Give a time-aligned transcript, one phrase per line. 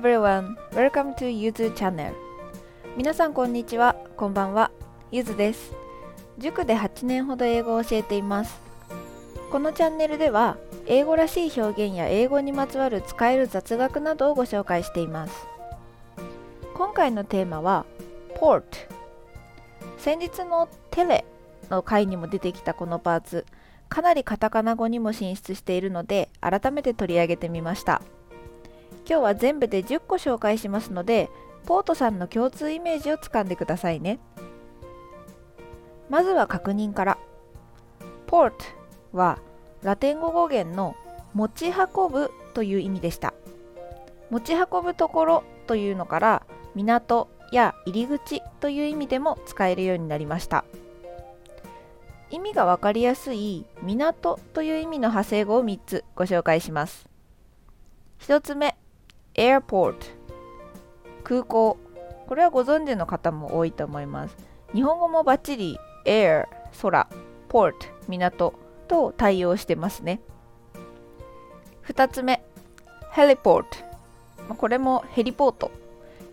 [0.00, 2.14] everyone, welcome to Yuzu Channel.
[2.96, 4.70] 皆さんこんにちは、こんばんは、
[5.12, 5.74] ゆずです。
[6.38, 8.62] 塾で8年ほど英語を教えています。
[9.52, 15.46] このチャンネルでは英語らしい表現や英語にまつわる使える雑学などをご紹介しています。
[16.72, 17.84] 今回のテーマは
[18.40, 18.62] Port
[19.98, 21.26] 先日のテレ
[21.68, 23.44] の回にも出てきたこのパーツ
[23.90, 28.00] かなりカタカナ語にも進出しているので改めて取り上げてみました。
[29.10, 31.30] 今日は全部で10個紹介しますので
[31.66, 34.20] ポートさんの共通イメージをつかんでくださいね。
[36.08, 37.18] まずは確認から。
[38.28, 38.52] Port
[39.12, 39.40] は
[39.82, 40.94] ラテン語語源の
[41.34, 43.34] 持ち運ぶという意味でした。
[44.30, 46.46] 持ち運ぶところというのから
[46.76, 50.64] 港や入り口という意味でも使えるようになりました。
[52.30, 57.08] 意味がわかりやすい港という意味の派生語を3つご紹介します。
[58.20, 58.76] 1つ目
[59.34, 59.96] airport
[61.24, 61.76] 空港。
[62.26, 64.36] これはご存知の方も多いと思います。
[64.72, 66.46] 日本語もバッチリ air
[66.80, 67.08] 空
[67.48, 67.74] port
[68.08, 68.54] 港
[68.88, 70.20] と対応してますね。
[71.86, 72.42] 2つ目
[73.12, 73.64] heliport
[74.56, 75.70] これもヘリポート。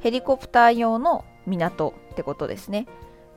[0.00, 2.86] ヘリコプター用の港ってことですね。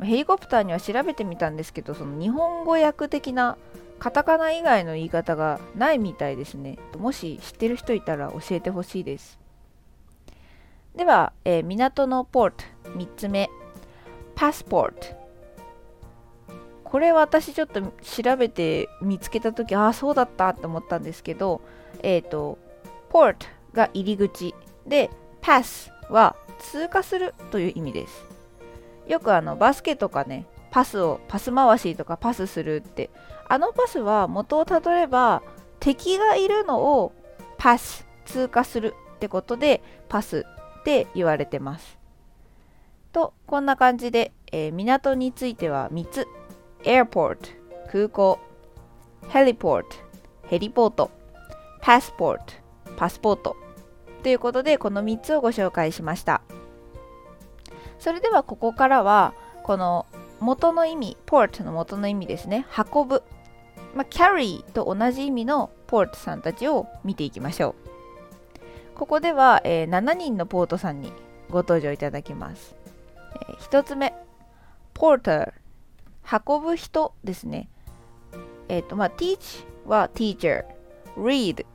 [0.02, 3.58] ヘリコプターには調べてみたんですけどその日本語訳的な
[3.99, 6.77] カタカナ以外の言い方がないみたいですね。
[6.97, 9.39] もし知ってる人いたら教えてほしいです。
[10.98, 12.66] では、えー、港のポート
[12.98, 13.52] 3つ目。
[14.34, 15.28] パスポート。
[16.84, 21.62] これ私ちょっと調べて見つけた時ああそうだったって思ったんですけど
[22.02, 22.58] えっ、ー、と
[23.09, 24.56] ポートが入り口。
[24.88, 28.26] でパスは通過するという意味です。
[29.08, 33.11] よくあのバスケとかねパスをパス回しとかパスするって
[33.48, 35.44] あのパスは元をたどれば
[35.80, 37.14] 敵がいるのを
[37.59, 40.48] パス通過するってことでパス
[40.88, 41.98] って言われてます。
[43.11, 46.27] とこんな感じで、えー、港については3つ。
[46.83, 47.39] Airport
[47.92, 48.39] 空港。
[49.23, 49.83] Heliport
[50.47, 51.11] ヘリポート。
[51.81, 52.39] Passport
[52.95, 53.58] パスポート。
[54.23, 56.42] ということでこの3つをご紹介しました。
[57.99, 59.33] それではここからは
[59.64, 60.05] この
[60.39, 62.65] 元の意味 port の元の意味ですね。
[62.93, 63.23] 運ぶ、
[63.93, 67.96] まあ、carry と同じ意味の port さんたちを見ていきましょう。
[68.97, 71.13] ここでは、えー、7人のポートさんに
[71.52, 72.75] ご登場いただきます、
[73.47, 74.15] えー、1つ目
[74.95, 75.53] porter
[76.47, 77.69] 運ぶ人ですね。
[78.67, 80.65] えっ、ー、とまあ teach は teacher
[81.15, 81.65] read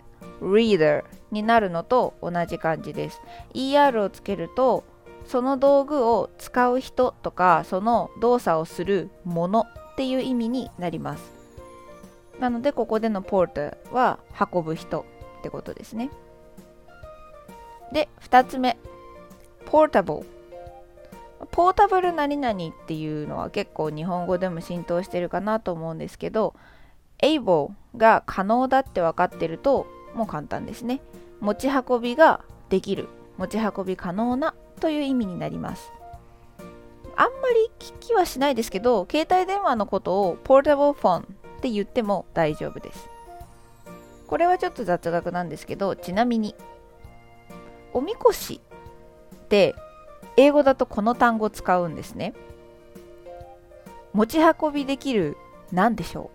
[0.43, 3.23] reader になるのと同じ感じです。
[3.55, 4.85] Er をつけると
[5.25, 11.33] その道具を使う人とかその動作をするものっていう意味になります。
[12.41, 14.19] なのでここでのポーターは
[14.53, 15.07] 運ぶ人
[15.39, 16.11] ってことですね。
[17.93, 18.77] で2つ目
[19.67, 20.27] ポータブル。
[21.51, 26.55] ポータブル何々っていうのは結構日本語でも浸透してるかなと思うんですけど
[27.23, 31.01] able が可能だって分かってるともう簡単ですね。
[31.41, 33.09] 持ち運びができる。
[33.39, 35.93] 持ち運び可能なという意味になります。
[37.17, 43.09] あんまり聞きはしないですけど携帯電話のことをポータブルフォンって言っても大丈夫です。
[44.27, 46.55] これはちょっと雑学なんですけどちなみに
[47.93, 48.61] おみこし
[49.35, 49.75] って
[50.37, 52.35] 英語だとこの単語使うんですね。
[54.13, 55.37] 持ち運びできる
[55.71, 56.31] 何でしょ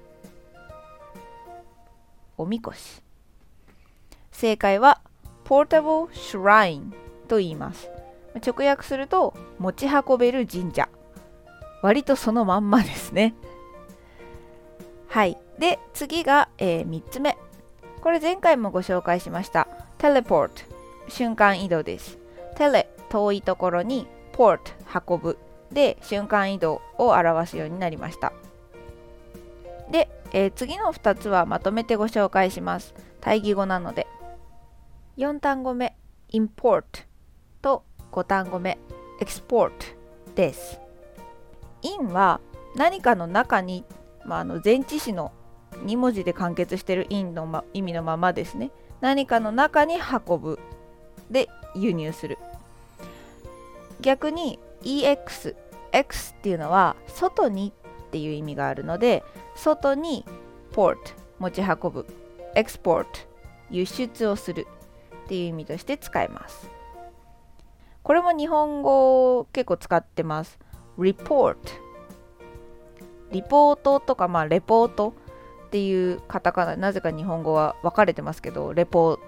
[2.38, 2.44] う？
[2.44, 3.01] おみこし。
[4.31, 5.01] 正解は
[5.46, 6.91] Portable Shrine
[7.28, 7.90] と言います。
[8.46, 10.90] 直訳すると持ち運べる神社。
[11.81, 13.34] 割とそのまんまですね。
[15.07, 15.38] はい。
[15.57, 17.38] で次が、えー、3つ目。
[18.01, 19.67] これ前回もご紹介しました。
[19.97, 20.76] テレポート
[21.07, 22.18] 瞬間移動です。
[22.56, 25.38] テレ遠いところにポート運ぶ。
[25.72, 28.31] で瞬間移動を表すようになりました。
[29.91, 32.93] で、えー、次の2つはまとめてご紹介します。
[33.22, 34.08] 対義語なので。
[35.17, 35.96] 4単語目
[36.31, 36.84] import
[37.61, 38.78] と5単語目
[39.20, 39.72] export
[40.35, 40.79] です。
[41.81, 42.40] in は
[42.76, 43.84] 何かの中に、
[44.26, 45.31] まあ、あの前置詞の
[45.85, 48.72] 2文字で完結している in の、ま、意味のままですね。
[49.02, 50.59] 何かの中に運ぶ。
[51.32, 52.38] で輸入する
[54.02, 55.56] 逆に EX
[55.91, 57.74] X っていうのは外に
[58.08, 59.24] っていう意味があるので
[59.56, 60.26] 外に
[60.72, 60.97] port
[61.40, 62.06] 持ち運ぶ
[62.56, 63.06] export
[63.70, 64.68] 輸出をする
[65.26, 66.70] っていう意味として使えます。
[68.03, 70.58] これも日本語結構使ってます。
[70.97, 71.58] report
[73.32, 75.14] リポートとかまあレポート
[75.66, 79.20] っていうカタカナなぜか日本語は分かれてますけどレポ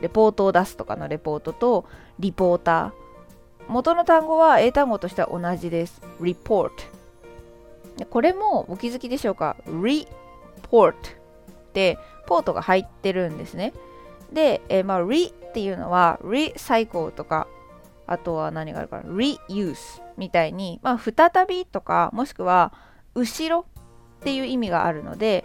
[0.00, 1.86] レポートを出すとかのレポートと
[2.18, 2.92] リポーター。
[3.68, 6.00] 元の単語は英単語としては同じです。
[6.20, 6.70] report
[8.10, 10.94] これもお気づきでしょうか？report っ
[11.72, 13.72] てポートが入ってるんですね。
[14.32, 17.46] で、えー、まあ re っていうのは recycle とか
[18.06, 22.72] あとは何があるかな？reuse みたいに、まあ、再びとかもしくは
[23.14, 23.66] 後ろ
[24.20, 25.44] っていう意味があるので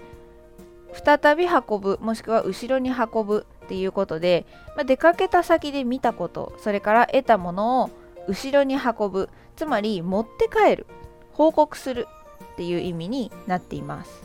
[0.93, 4.45] 再び運ぶもしくは後ろに運ぶっていうことで、
[4.75, 7.89] まあ、出かけた先で見たことそれから得たものを
[8.27, 10.87] 後ろに運ぶつまり持って帰る
[11.31, 12.05] 報告する
[12.53, 14.23] っていう意味になっています。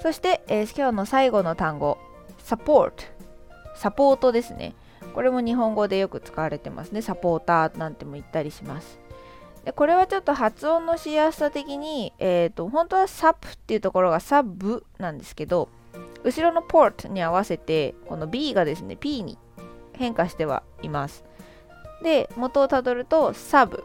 [0.00, 1.98] そして、えー、今日の最後の単語
[2.38, 2.92] support
[3.74, 4.74] サポートですね。
[5.12, 7.02] これも日本語でよく使われてますね。
[7.02, 9.00] サポーターなんても言ったりします。
[9.64, 15.68] でこれはちょっと発音のしやすさ的に、えーと、本当はサップっていうところがサブなんですけど
[16.24, 19.38] 後ろのポートに合わせてこの B がですね P に
[19.92, 21.24] 変化してはいます。
[22.02, 23.84] で元をたどるとサブ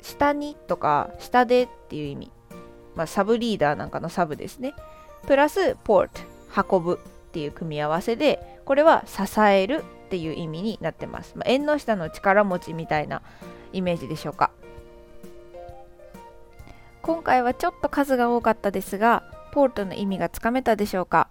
[0.00, 2.32] 下にとか下でっていう意味、
[2.94, 4.74] まあ、サブリーダーなんかのサブですね。
[5.26, 13.22] プラスポート運ぶっていう組み合わせでこれは支えるっていう意味になってます、まあ、縁の下の力持ちみたいな
[13.72, 14.50] イメージでしょうか。
[17.02, 19.22] 今回はちょっと数が多かったですが
[19.52, 21.28] ポートの意味がつかめたでしょうか。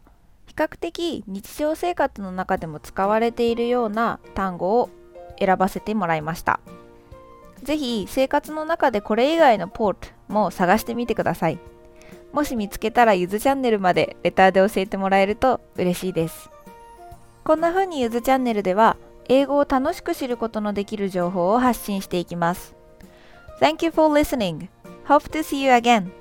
[0.60, 4.90] 較的日常生活の中でも使われているような単語を
[5.40, 6.60] 選ばせてもらいました
[7.64, 11.60] 是非生活の中でこれ以外のポートも探してみてください
[12.34, 16.50] もし見つけたらゆずチャンネルまでレターで教えてもらえると嬉しいです
[17.44, 18.98] こんな風にゆずチャンネルでは
[19.30, 22.76] 英語を楽しく知ることのできる情報を発信していきます
[23.60, 24.70] Thank you for listening.
[25.06, 26.12] Hope to see you again.